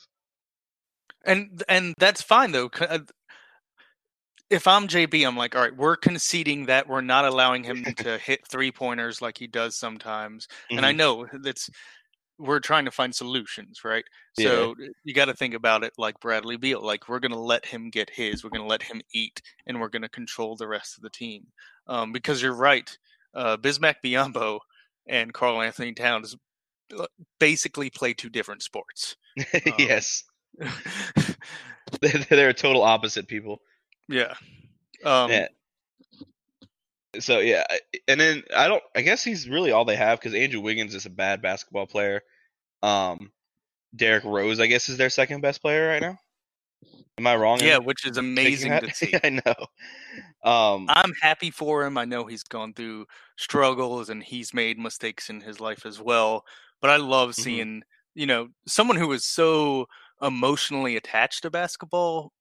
[1.26, 2.70] and and that's fine though.
[2.82, 3.00] uh,
[4.50, 8.18] If I'm JB, I'm like, all right, we're conceding that we're not allowing him to
[8.18, 10.98] hit three pointers like he does sometimes, and I Mhm.
[10.98, 11.70] know that's
[12.42, 14.04] we're trying to find solutions, right?
[14.38, 14.48] Yeah.
[14.48, 16.84] So you got to think about it like Bradley Beal.
[16.84, 19.80] Like we're going to let him get his, we're going to let him eat, and
[19.80, 21.48] we're going to control the rest of the team.
[21.88, 22.98] Um, because you're right,
[23.34, 24.60] uh, Bismack Biyombo
[25.08, 26.36] and Karl Anthony Towns
[26.98, 27.06] uh,
[27.40, 29.16] basically play two different sports.
[29.38, 30.26] Um, yes,
[32.02, 33.62] they're total opposite people.
[34.10, 34.34] yeah.
[35.06, 35.48] Um, Yeah.
[37.20, 37.66] So yeah,
[38.08, 38.84] and then I don't.
[38.96, 42.22] I guess he's really all they have because Andrew Wiggins is a bad basketball player.
[42.84, 43.32] Um,
[43.96, 46.18] Derrick Rose, I guess, is their second best player right now.
[47.18, 47.60] Am I wrong?
[47.62, 49.14] Yeah, which is amazing to see.
[49.24, 49.56] I know.
[50.50, 51.98] Um, I'm happy for him.
[51.98, 53.06] I know he's gone through
[53.38, 56.46] struggles and he's made mistakes in his life as well.
[56.80, 57.36] But I love Mhm.
[57.36, 57.84] seeing,
[58.16, 59.88] you know, someone who is so
[60.22, 62.32] emotionally attached to basketball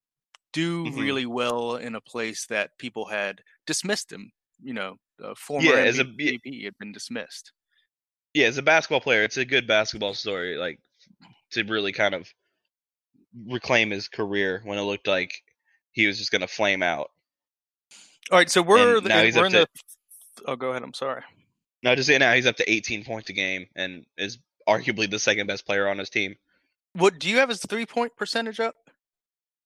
[0.52, 0.96] do Mhm.
[0.98, 4.32] really well in a place that people had dismissed him.
[4.62, 7.52] You know, the former Yeah, as a- MVP had been dismissed.
[8.34, 10.56] Yeah, as a basketball player, it's a good basketball story.
[10.56, 10.78] Like
[11.52, 12.32] to really kind of
[13.46, 15.32] reclaim his career when it looked like
[15.92, 17.10] he was just going to flame out.
[18.30, 19.68] All right, so we're And now he's we're up in to-
[20.36, 20.42] the.
[20.46, 20.82] Oh, go ahead.
[20.82, 21.22] I'm sorry.
[21.82, 24.38] No, just now he's up to 18 points a game and is
[24.68, 26.36] arguably the second best player on his team.
[26.92, 28.74] What do you have his three point percentage up?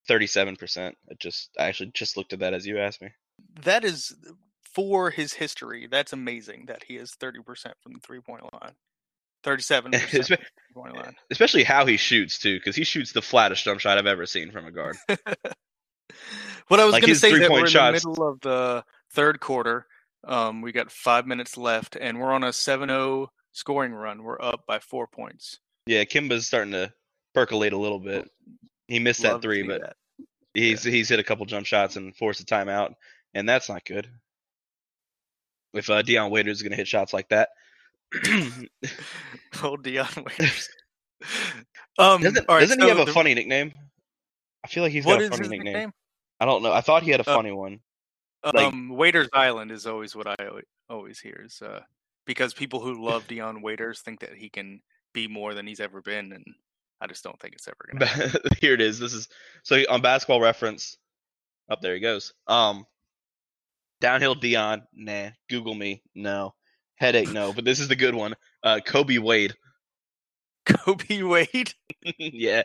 [0.09, 0.88] 37%.
[1.11, 3.11] I just I actually just looked at that as you asked me.
[3.62, 4.14] That is
[4.74, 5.87] for his history.
[5.90, 8.72] That's amazing that he is thirty percent from the three point line.
[9.44, 11.16] Thirty-seven percent Espe- from the three point line.
[11.30, 14.50] Especially how he shoots too cuz he shoots the flattest jump shot I've ever seen
[14.52, 14.96] from a guard.
[16.68, 18.84] What I was Like going to say that we're three-point in the middle of the
[19.12, 19.87] third quarter.
[20.26, 24.22] Um, we got five minutes left, and we're on a 7-0 scoring run.
[24.22, 25.58] We're up by four points.
[25.87, 26.90] yeah, Kemba's starting to
[27.34, 28.30] percolate a little bit.
[28.88, 29.96] He missed Love that 3 but that.
[30.54, 32.94] he's he's hit a couple jump shots and forced a timeout
[33.34, 34.08] and that's not good.
[35.74, 37.48] If uh, Dion Waiters is going to hit shots like that.
[39.62, 40.68] old Dion Waiters.
[41.98, 43.72] um, Doesn't, right, doesn't he so have a the- funny nickname?
[44.64, 45.64] I feel like he's got a funny nickname.
[45.64, 45.92] nickname?
[46.40, 46.72] I don't know.
[46.72, 47.80] I thought he had a Uh, funny one.
[48.44, 50.37] like- Um, Waiters Island is always what I
[50.88, 51.80] always hear is uh,
[52.26, 54.80] because people who love Dion Waiters think that he can
[55.12, 56.44] be more than he's ever been, and
[57.00, 58.06] I just don't think it's ever gonna.
[58.06, 58.40] happen.
[58.60, 58.98] Here it is.
[58.98, 59.28] This is
[59.62, 60.96] so on Basketball Reference.
[61.70, 62.32] Up there he goes.
[62.46, 62.87] Um,
[64.00, 64.83] downhill Dion.
[64.94, 65.30] Nah.
[65.48, 66.02] Google me.
[66.14, 66.54] No.
[66.96, 67.33] Headache.
[67.33, 67.52] No.
[67.52, 68.35] But this is the good one.
[68.62, 69.54] Uh, Kobe Wade.
[70.66, 71.74] Kobe Wade.
[72.18, 72.62] yeah.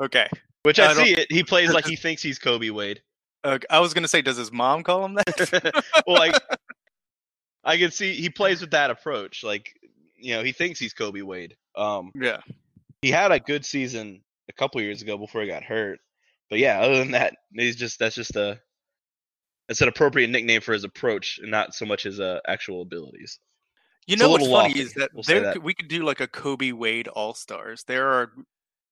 [0.00, 0.28] Okay.
[0.62, 1.30] Which I I, see it.
[1.30, 3.02] He plays like he thinks he's Kobe Wade.
[3.44, 5.84] Uh, I was gonna say, does his mom call him that?
[6.06, 6.36] well, like
[7.64, 9.42] I can see he plays with that approach.
[9.42, 9.74] Like
[10.16, 11.56] you know, he thinks he's Kobe Wade.
[11.74, 12.38] Um, yeah.
[13.00, 15.98] he had a good season a couple years ago before he got hurt.
[16.48, 18.60] But yeah, other than that, he's just that's just a
[19.72, 23.38] that's an appropriate nickname for his approach, and not so much his uh, actual abilities.
[24.06, 25.62] You It's know what's funny lofty, is that we'll there that.
[25.62, 27.82] we could do like a Kobe Wade All Stars.
[27.84, 28.32] There are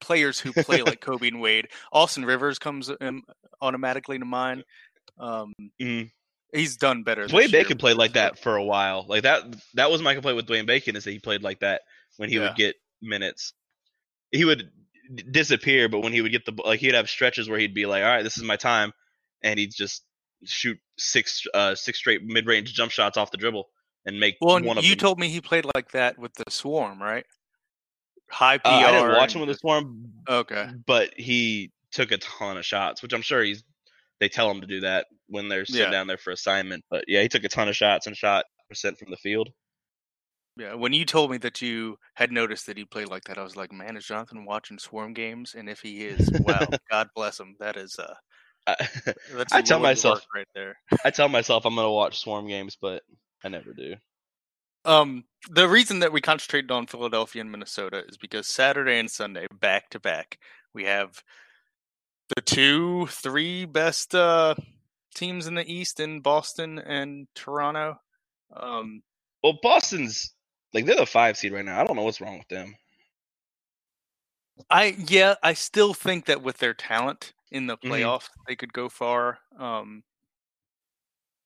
[0.01, 1.69] players who play like Kobe and Wade.
[1.93, 3.25] Austin Rivers comes um,
[3.61, 4.65] automatically to mind.
[5.19, 6.11] Um, Mhm.
[6.55, 7.27] he's done better.
[7.27, 9.05] Dwayne year, Bacon played like that for a while.
[9.07, 9.43] Like that
[9.75, 11.83] that was my complaint with Dwayne Bacon is that he played like that
[12.17, 12.49] when he Yeah.
[12.49, 13.53] would get minutes.
[14.31, 14.71] He would
[15.15, 17.85] d- disappear, but when he would get the like he'd have stretches where he'd be
[17.85, 18.93] like, "All right, this is my time,"
[19.43, 20.03] and he'd just
[20.45, 23.69] shoot six uh six straight mid range jump shots off the dribble
[24.07, 24.99] and make Well, one of you them.
[24.99, 27.25] told me he played like that with the Swarm, right?
[28.31, 28.69] High PR.
[28.69, 30.69] Uh, I didn't watch him with the Swarm, Okay.
[30.87, 33.63] but he took a ton of shots, which I'm sure he's.
[34.21, 35.91] They tell him to do that when they're sitting Yeah.
[35.91, 36.85] down there for assignment.
[36.91, 39.49] But yeah, he took a ton of shots and shot percent from the field.
[40.57, 40.75] Yeah.
[40.75, 43.57] When you told me that you had noticed that he played like that, I was
[43.57, 45.55] like, man, is Jonathan watching Swarm games?
[45.57, 47.57] And if he is, wow, God bless him.
[47.61, 48.15] That is uh,
[48.79, 48.89] I,
[49.35, 50.77] that's I tell myself- right there.
[51.05, 53.03] I tell myself I'm gonna watch Swarm games, but
[53.43, 53.95] I never do.
[54.85, 59.47] Um, the reason that we concentrated on Philadelphia and Minnesota is because Saturday and Sunday,
[59.61, 60.39] back to back,
[60.73, 61.23] we have
[62.35, 64.55] the two, three best uh,
[65.15, 68.01] teams in the East in Boston and Toronto.
[68.57, 69.03] Um,
[69.43, 70.33] Well, Boston's
[70.73, 71.81] like they're the five seed right now.
[71.81, 72.75] I don't know what's wrong with them.
[74.69, 77.91] I yeah, I still think that with their talent in the Mhm.
[77.91, 79.39] playoffs, they could go far.
[79.57, 80.05] Um,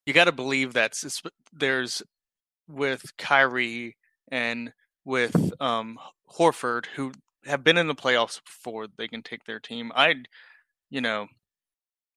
[0.06, 1.02] you got to believe that
[1.52, 2.02] there's
[2.68, 3.96] with Kyrie
[4.30, 4.72] and
[5.04, 5.98] with um,
[6.30, 7.12] Horford, who
[7.46, 9.92] have been in the playoffs before, they can take their team.
[9.94, 10.28] I'd,
[10.90, 11.28] you know,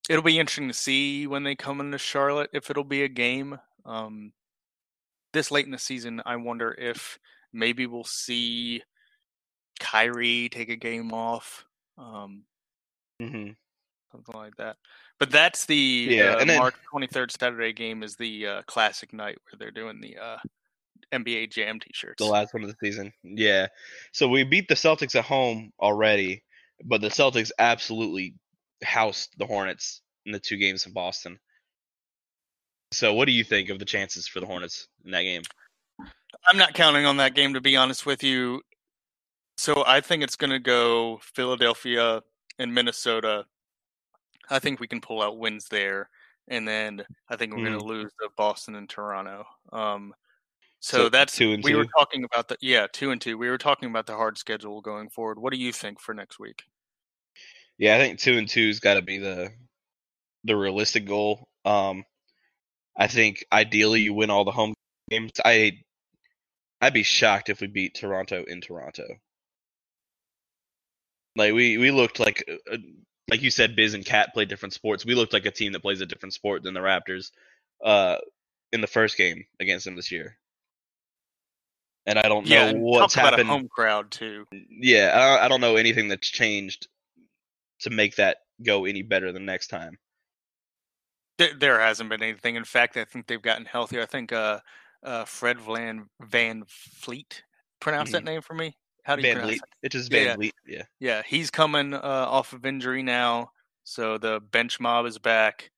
[0.10, 3.60] it'll be interesting to see when they come into Charlotte if it'll be a game.
[3.86, 4.34] Um,
[5.34, 7.20] this late in the season, I wonder if
[7.54, 8.84] maybe we'll see
[9.80, 11.66] Kyrie take a game off,
[11.98, 12.44] um,
[13.20, 13.50] hmm
[14.12, 14.78] something like that.
[15.20, 19.38] But that's the Yeah, uh, then- March 23rd Saturday game is the uh, classic night
[19.46, 20.38] where they're doing the uh,
[21.12, 22.24] NBA Jam T-shirts.
[22.24, 23.12] The last one of the season.
[23.24, 23.68] Yeah.
[24.14, 26.44] So we beat the Celtics at home already,
[26.86, 28.36] but the Celtics absolutely
[28.84, 31.40] housed the Hornets in the two games in Boston.
[32.94, 35.42] So what do you think of the chances for the Hornets in that game?
[36.48, 38.62] I'm not counting on that game to be honest with you.
[39.58, 42.22] So I think it's going to go Philadelphia
[42.60, 43.46] and Minnesota.
[44.50, 46.10] I think we can pull out wins there,
[46.48, 49.46] and then I think we're going to lose to Boston and Toronto.
[49.74, 50.14] Um,
[50.80, 53.38] so, So that's two and we were talking about the yeah two and two.
[53.38, 55.40] We were talking about the hard schedule going forward.
[55.40, 56.64] What do you think for next week?
[57.80, 59.52] Yeah, I think two and two's got to be the
[60.44, 61.48] the realistic goal.
[61.66, 62.04] Um,
[62.96, 64.76] I think ideally you win all the home
[65.10, 65.32] games.
[65.44, 65.80] I
[66.80, 69.04] I'd be shocked if we beat Toronto in Toronto.
[71.38, 72.78] Like we we looked like uh, uh,
[73.30, 75.06] like you said, Biz and Cat play different sports.
[75.06, 77.32] We looked like a team that plays a different sport than the Raptors
[77.84, 78.18] uh,
[78.72, 80.38] in the first game against them this year.
[82.08, 83.50] And I don't know yeah, and what's about happened.
[83.50, 84.46] a home crowd too.
[84.70, 86.88] Yeah, I, I don't know anything that's changed
[87.82, 90.00] to make that go any better the next time.
[91.38, 92.56] There, there hasn't been anything.
[92.56, 94.02] In fact, I think they've gotten healthier.
[94.02, 94.62] I think uh,
[95.04, 97.44] uh, Fred Van Van Fleet
[97.80, 98.78] pronounce that name for me.
[99.08, 99.62] How do you Van pronounce Vliet.
[99.64, 99.86] it?
[99.86, 100.36] It's just Van yeah.
[100.36, 100.54] Vliet.
[100.68, 100.84] Yeah.
[101.00, 103.52] Yeah, he's coming uh, off of injury now,
[103.86, 105.72] so the bench mob is back.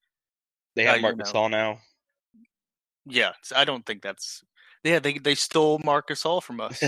[0.76, 1.24] They Uh, have you Marc know.
[1.26, 1.80] Gasol now.
[3.06, 4.44] Yeah, I don't think that's.
[4.84, 6.82] Yeah, they they stole Marcus All from us.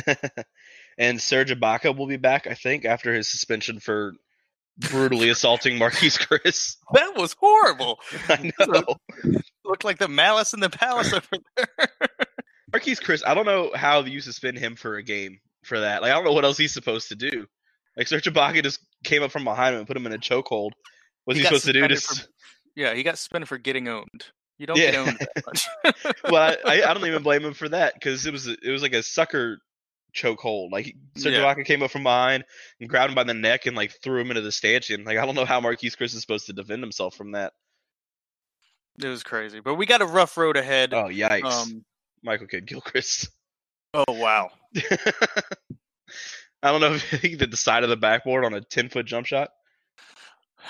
[0.97, 4.13] and Serge Ibaka will be back, I think, after his suspension for
[4.77, 6.77] brutally assaulting Marquese Chriss.
[6.93, 7.99] that was horrible.
[8.30, 8.84] I know.
[9.63, 11.67] Looked like the malice in the palace over there.
[12.71, 16.02] Marquese Chriss, I don't know how you suspend him for a game for that.
[16.02, 17.45] Like I don't know what else he's supposed to do.
[17.97, 20.71] Like Serge Ibaka just came up from behind him and put him in a chokehold.
[21.26, 21.88] What's He he, supposed to do?
[21.88, 22.28] Just
[22.76, 24.26] yeah, he got suspended for getting owned.
[24.58, 24.91] You don't Yeah.
[24.91, 26.15] get owned that much.
[26.30, 28.93] well, I, I don't even blame him for that because it was it was like
[28.93, 29.58] a sucker
[30.15, 30.71] chokehold.
[30.71, 31.39] Like Serge Yeah.
[31.41, 32.43] Ibaka came up from behind
[32.80, 35.04] and grabbed him by the neck and like threw him into the stanchion.
[35.04, 37.54] Like I don't know how Marquese Chriss is supposed to defend himself from that.
[39.04, 40.93] it was crazy, but we got a rough road ahead.
[40.93, 41.43] Oh yikes!
[41.43, 41.84] um,
[42.24, 43.30] Michael Kidd Gilchrist.
[43.93, 44.49] Oh wow.
[46.63, 49.06] I don't know if he did the side of the backboard on a ten foot
[49.06, 49.49] jump shot.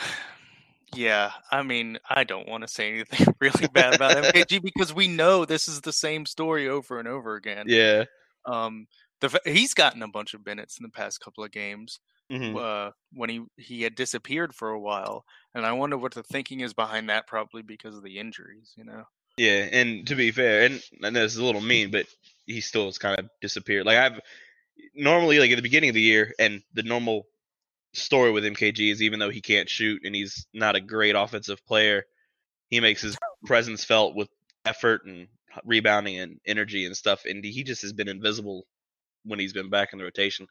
[0.94, 5.08] Yeah, I mean, I don't want to say anything really bad about MKG because we
[5.08, 7.64] know this is the same story over and over again.
[7.68, 8.04] Yeah.
[8.46, 8.88] Um,
[9.22, 12.02] the he's gotten a bunch of minutes in the past couple of games.
[12.30, 12.58] Mhm.
[12.58, 15.24] Uh, when he he had disappeared for a while,
[15.56, 17.26] and I wonder what the thinking is behind that.
[17.26, 19.04] Probably because of the injuries, you know.
[19.42, 22.06] Yeah, and to be fair, and I know it's a little mean, but
[22.46, 23.88] he still has kind of disappeared.
[23.88, 24.20] Like I've
[24.94, 27.26] normally like at the beginning of the year, and the normal
[27.94, 31.66] story with MKG is even though he can't shoot and he's not a great offensive
[31.66, 32.04] player,
[32.70, 34.30] he makes his presence felt with
[34.66, 35.28] effort and
[35.66, 38.68] rebounding and energy and stuff, and he just has been invisible
[39.26, 40.46] when he's been back in the rotation.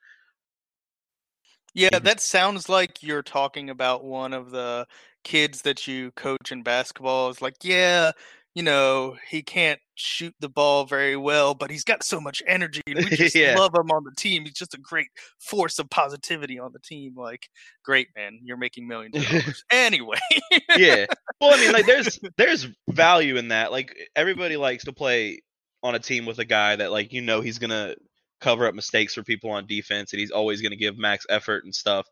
[1.74, 2.02] Yeah, Mhm.
[2.02, 4.88] that sounds like you're talking about one of the
[5.22, 7.30] kids that you coach in basketball.
[7.30, 8.12] It's like, yeah,
[8.54, 12.80] you know, he can't shoot the ball very well, but he's got so much energy,
[12.86, 13.56] and we just Yeah.
[13.56, 14.44] love him on the team.
[14.44, 15.08] He's just a great
[15.38, 17.14] force of positivity on the team.
[17.16, 17.48] Like,
[17.84, 19.64] great man, you're making millions of dollars.
[19.72, 20.18] anyway,
[20.76, 21.06] yeah.
[21.40, 23.70] Well, I mean, like there's there's value in that.
[23.72, 25.40] Like everybody likes to play
[25.82, 27.94] on a team with a guy that like you know he's gonna
[28.40, 31.74] cover up mistakes for people on defense and he's always gonna give max effort and
[31.74, 32.06] stuff.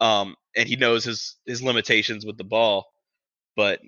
[0.00, 2.86] Um, and he knows his his limitations with the ball,
[3.56, 3.80] but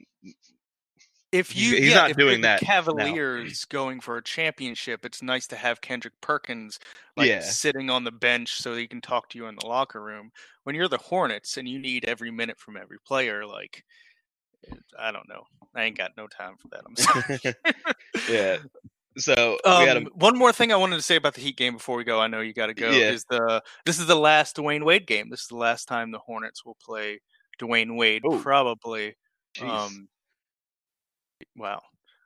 [1.33, 2.67] if you he's yeah, not if doing the that now.
[2.67, 6.79] Cavaliers going for a championship, it's nice to have Kendrick Perkins
[7.17, 7.41] like Yeah.
[7.41, 10.33] sitting on the bench so he can talk to you in the locker room.
[10.65, 13.85] When you're the Hornets and you need every minute from every player, like
[14.99, 16.83] I don't know, I ain't got no time for that.
[16.87, 17.55] I'm sorry.
[18.31, 18.59] yeah.
[19.17, 21.57] So Um, we had a one more thing I wanted to say about the Heat
[21.57, 22.21] game before we go.
[22.21, 22.91] I know you got to go.
[22.91, 23.11] Yeah.
[23.11, 25.31] Is the this is the last Dwyane Wade game?
[25.31, 27.21] This is the last time the Hornets will play
[27.61, 28.39] Dwyane Wade, Oh.
[28.39, 29.17] probably.
[29.55, 29.69] Jeez.
[29.69, 30.09] Um,
[31.57, 31.83] wow.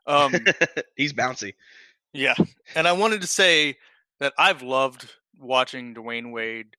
[0.06, 0.34] Um,
[0.96, 1.54] he's bouncy.
[2.12, 2.34] yeah,
[2.74, 3.76] and I wanted to say
[4.20, 6.76] that I've loved watching Dwyane Wade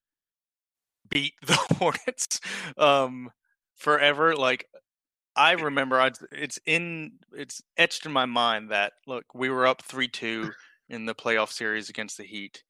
[1.08, 2.40] beat the Hornets
[2.78, 3.30] um,
[3.76, 4.34] forever.
[4.34, 4.66] Like
[5.34, 9.82] I remember, I, it's in it's etched in my mind that look, we were up
[9.82, 10.50] three two
[10.88, 12.62] in the playoff series against the Heat,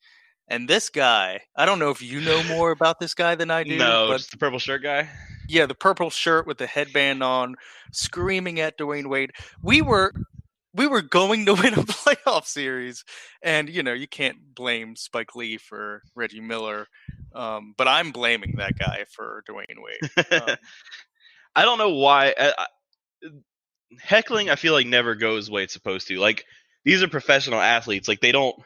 [0.49, 1.43] and this guy.
[1.57, 3.77] I don't know if you know more about this guy than I do.
[3.77, 5.09] no, but just the purple shirt guy.
[5.49, 7.57] Yeah, the purple shirt with the headband on,
[7.93, 9.33] screaming at Dwyane Wade.
[9.63, 10.13] We were
[10.75, 13.05] we were going to win a playoff series,
[13.43, 16.87] and you know you can't blame Spike Lee for Reggie Miller,
[17.35, 20.43] um, but I'm blaming that guy for Dwyane Wade.
[20.43, 20.57] Um,
[21.57, 22.35] I don't know why.
[22.39, 22.67] I, I,
[24.01, 26.19] heckling, I feel like never goes the way it's supposed to.
[26.19, 26.45] Like
[26.85, 28.09] these are professional athletes.
[28.09, 28.57] Like they don't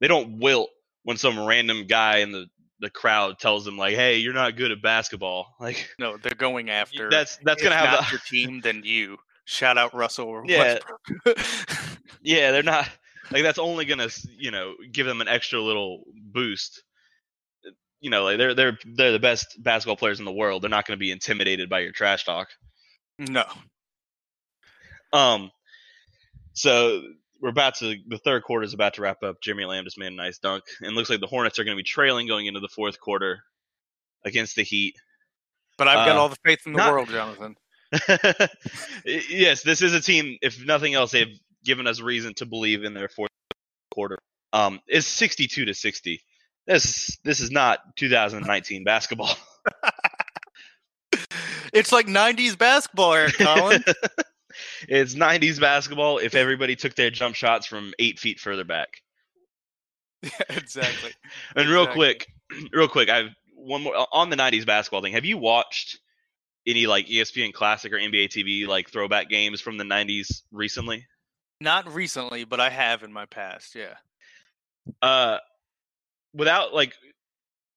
[0.00, 0.70] they don't wilt
[1.04, 2.46] when some random guy in the
[2.80, 6.70] the crowd tells them like, "Hey, you're not good at basketball." Like no, they're going
[6.70, 7.10] after.
[7.10, 9.16] that's that's gonna have the your team, then you.
[9.44, 10.78] Shout out Russell Yeah.
[12.22, 12.50] Yeah.
[12.52, 12.88] They're not
[13.30, 16.82] like that's only gonna you know give them an extra little boost.
[18.00, 20.62] You know, like they're they're they're the best basketball players in the world.
[20.62, 22.48] They're not going to be intimidated by your trash talk.
[23.18, 23.44] no,
[25.12, 25.50] Um,
[26.52, 27.02] so
[27.40, 29.40] we're about to the third quarter is about to wrap up.
[29.40, 31.80] Jeremy Lamb just made a nice dunk, and looks like the Hornets are going to
[31.80, 33.40] be trailing going into the fourth quarter
[34.24, 34.94] against the Heat.
[35.76, 37.56] but I've got Uh, all the faith in the not- world, Jonathan.
[39.04, 40.36] yes, this is a team.
[40.42, 43.30] If nothing else, they've given us reason to believe in their fourth
[43.92, 44.18] quarter.
[44.52, 46.20] Um, it's sixty-two to sixty.
[46.66, 49.34] This this is not 2019 basketball.
[51.72, 53.84] It's like '90s basketball, Eric Collins.
[54.88, 56.18] it's 90s basketball.
[56.18, 59.02] If everybody took their jump shots from eight feet further back.
[60.22, 61.12] yeah, exactly.
[61.56, 62.14] And real Exactly.
[62.14, 62.26] quick,
[62.72, 65.12] real quick, I've one more on the '90s basketball thing.
[65.14, 65.98] Have you watched
[66.66, 71.06] any like ESPN Classic or NBA TV like throwback games from the '90s recently?
[71.60, 73.74] Not recently, but I have in my past.
[73.74, 73.94] Yeah.
[75.02, 75.38] Uh,
[76.32, 76.94] without like,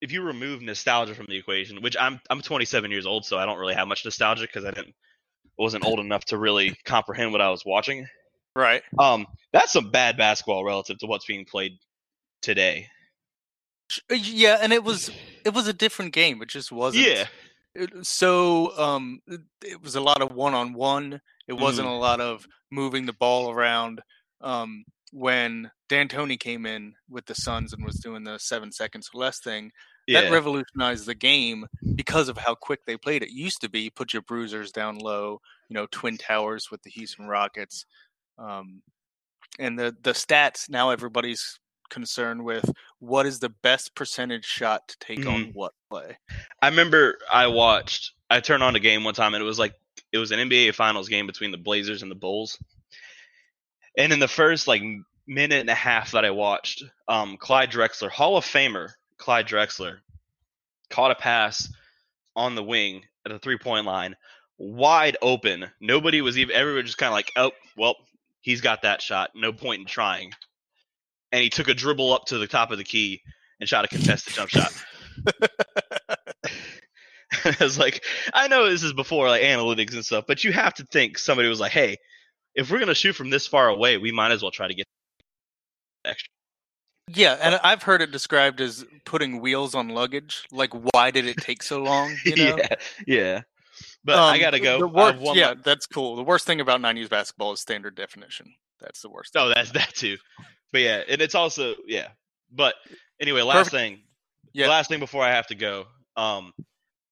[0.01, 3.45] if you remove nostalgia from the equation, which I'm I'm 27 years old, so I
[3.45, 4.95] don't really have much nostalgia because I didn't
[5.57, 8.07] wasn't old enough to really comprehend what I was watching.
[8.55, 8.83] Right.
[8.99, 11.73] Um, that's some bad basketball relative to what's being played
[12.41, 12.87] today.
[14.09, 15.09] Uh, Yeah, and it was
[15.45, 16.41] it was a different game.
[16.41, 17.05] It just wasn't.
[17.05, 17.25] Yeah,
[17.75, 21.91] it- so um it- it was a lot of one on one it wasn't a
[21.91, 24.01] lot of moving the ball around
[24.41, 24.83] um
[25.13, 29.39] when D'Antoni came in with the Suns and was doing the 7 seconds or less
[29.39, 29.71] thing
[30.11, 33.89] yeah, that revolutionized the game because of how quick they played it used to be
[33.89, 35.39] put your bruisers down low
[35.69, 37.85] you know twin towers with the Houston Rockets
[38.37, 38.81] um
[39.59, 41.59] and the the stats now everybody's
[41.89, 46.17] concerned with what is the best percentage shot to take on what play
[46.61, 48.13] I remember I watched.
[48.29, 49.73] I turned on a game one time, and it was like
[50.11, 52.57] it was an NBA Finals game between the Blazers and the Bulls.
[53.97, 54.81] And in the first like
[55.27, 58.89] minute and a half that I watched, um, Clyde Drexler, Hall of Famer
[59.21, 59.99] Clyde Drexler,
[60.89, 61.71] caught a pass
[62.35, 64.15] on the wing at the three point line,
[64.57, 65.69] wide open.
[65.79, 66.55] Nobody was even.
[66.55, 67.95] Everyone just kind of like, oh, well,
[68.41, 69.31] he's got that shot.
[69.35, 70.31] No point in trying.
[71.31, 73.21] And he took a dribble up to the top of the key
[73.59, 74.73] and shot a contested jump shot.
[77.45, 78.03] I was like,
[78.33, 81.47] I know this is before like analytics and stuff, but you have to think somebody
[81.47, 81.97] was like, hey,
[82.55, 84.85] if we're gonna shoot from this far away, we might as well try to get
[86.03, 86.29] extra.
[87.13, 90.47] Yeah, and I've heard it described as putting wheels on luggage.
[90.51, 92.15] Like, why did it take so long?
[92.25, 92.57] You know?
[92.57, 92.75] yeah,
[93.07, 93.41] yeah.
[94.03, 94.79] But I Um, gotta go.
[94.79, 96.15] I worst, one yeah, that's cool.
[96.15, 98.53] The worst thing about '90s basketball is standard definition.
[98.79, 99.35] That's the worst.
[99.35, 100.17] Oh, that's that too.
[100.71, 102.07] But yeah, and it's also yeah.
[102.51, 102.75] But
[103.19, 103.71] anyway, last Perfect.
[103.75, 104.01] thing.
[104.53, 104.67] Yeah.
[104.69, 105.85] Last thing before I have to go.
[106.17, 106.51] Um,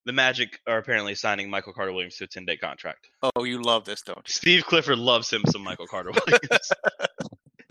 [0.05, 3.07] the Magic are apparently signing Michael Carter Williams to a ten day contract.
[3.21, 4.23] Oh, you love this, don't you?
[4.33, 6.71] Steve Clifford loves him some Michael Carter Williams.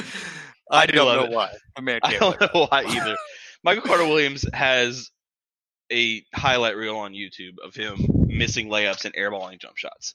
[0.70, 1.34] I, I do don't love know it.
[1.34, 1.54] why.
[1.76, 3.16] I mean, I don't know why either.
[3.64, 5.10] Michael Carter Williams has
[5.90, 10.14] a highlight reel on YouTube of him missing layups and airballing jump shots.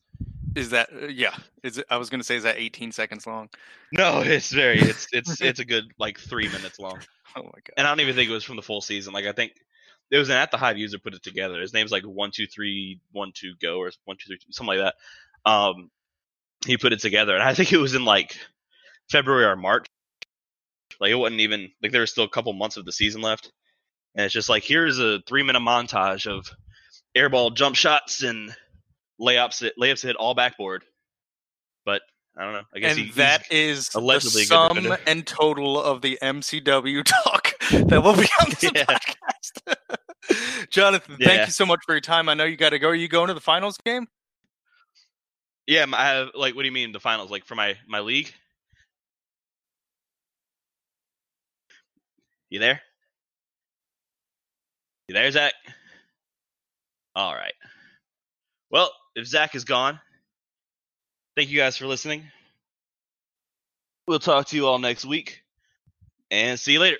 [0.55, 1.35] Is that uh, yeah?
[1.63, 3.49] Is it, I was gonna say is that 18 seconds long?
[3.95, 6.99] No, it's very it's it's it's a good like three minutes long.
[7.35, 7.73] Oh my god.
[7.77, 9.13] And I don't even think it was from the full season.
[9.13, 9.53] Like I think
[10.09, 11.61] it was an at the Hive user put it together.
[11.61, 14.93] His name's like one two three one two go or one two three something like
[15.45, 15.49] that.
[15.49, 15.91] Um,
[16.65, 18.35] he put it together, and I think it was in like
[19.11, 19.85] February or March.
[21.03, 23.51] Like it wasn't even like there was still a couple months of the season left,
[24.15, 26.49] and it's just like here's a three minute montage of
[27.13, 28.55] airball jump shots and
[29.19, 30.83] layups that layups that hit all backboard.
[31.83, 32.03] But
[32.37, 32.61] I don't know.
[32.73, 37.53] I guess and he, that is allegedly the sum and total of the MCW talk
[37.69, 38.85] that will be on this Yeah.
[38.85, 40.67] podcast.
[40.69, 41.27] Jonathan, Yeah.
[41.27, 42.29] thank you so much for your time.
[42.29, 42.87] I know you got to go.
[42.87, 44.07] Are you going to the finals game?
[45.67, 45.85] yeah.
[45.93, 47.29] I have like what do you mean the finals?
[47.29, 48.33] Like for my my league?
[52.53, 52.79] You there?
[55.07, 55.53] You there, Zach?
[57.15, 57.55] All right.
[58.69, 59.99] Well, if Zach is gone,
[61.35, 62.25] thank you guys for listening.
[64.07, 65.41] We'll talk to you all next week,
[66.29, 66.97] and see you later.